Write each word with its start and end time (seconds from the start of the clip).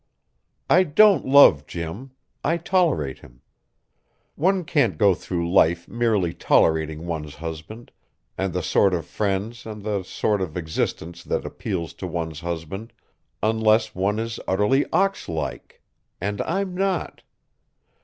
I 0.67 0.81
don't 0.81 1.27
love 1.27 1.67
Jim; 1.67 2.09
I 2.43 2.57
tolerate 2.57 3.19
him. 3.19 3.41
One 4.33 4.65
can't 4.65 4.97
go 4.97 5.13
through 5.13 5.53
life 5.53 5.87
merely 5.87 6.33
tolerating 6.33 7.05
one's 7.05 7.35
husband, 7.35 7.91
and 8.35 8.51
the 8.51 8.63
sort 8.63 8.95
of 8.95 9.05
friends 9.05 9.63
and 9.63 9.83
the 9.83 10.01
sort 10.01 10.41
of 10.41 10.57
existence 10.57 11.23
that 11.25 11.45
appeals 11.45 11.93
to 12.01 12.07
one's 12.07 12.39
husband, 12.39 12.93
unless 13.43 13.93
one 13.93 14.17
is 14.17 14.39
utterly 14.47 14.87
ox 14.91 15.29
like 15.29 15.83
and 16.19 16.41
I'm 16.41 16.73
not. 16.73 17.21